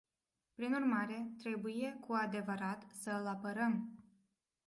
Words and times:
Prin 0.53 0.73
urmare, 0.73 1.31
trebuie 1.37 1.97
cu 2.07 2.13
adevărat 2.13 2.87
să 3.01 3.09
îl 3.11 3.27
apărăm. 3.27 3.99